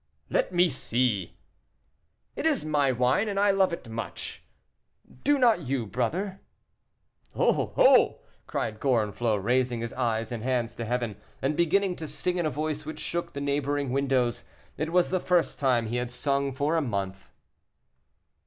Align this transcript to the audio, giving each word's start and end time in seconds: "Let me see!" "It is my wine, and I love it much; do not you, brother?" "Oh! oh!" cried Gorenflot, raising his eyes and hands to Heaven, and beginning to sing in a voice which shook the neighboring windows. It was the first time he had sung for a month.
"Let 0.31 0.51
me 0.51 0.67
see!" 0.67 1.35
"It 2.35 2.47
is 2.47 2.65
my 2.65 2.91
wine, 2.91 3.29
and 3.29 3.39
I 3.39 3.51
love 3.51 3.71
it 3.71 3.87
much; 3.87 4.43
do 5.23 5.37
not 5.37 5.61
you, 5.61 5.85
brother?" 5.85 6.41
"Oh! 7.35 7.71
oh!" 7.77 8.17
cried 8.47 8.79
Gorenflot, 8.79 9.43
raising 9.43 9.81
his 9.81 9.93
eyes 9.93 10.31
and 10.31 10.41
hands 10.41 10.73
to 10.77 10.85
Heaven, 10.85 11.17
and 11.39 11.55
beginning 11.55 11.95
to 11.97 12.07
sing 12.07 12.39
in 12.39 12.47
a 12.47 12.49
voice 12.49 12.83
which 12.83 12.97
shook 12.99 13.33
the 13.33 13.41
neighboring 13.41 13.91
windows. 13.91 14.45
It 14.75 14.91
was 14.91 15.11
the 15.11 15.19
first 15.19 15.59
time 15.59 15.85
he 15.85 15.97
had 15.97 16.09
sung 16.09 16.51
for 16.51 16.75
a 16.75 16.81
month. 16.81 17.29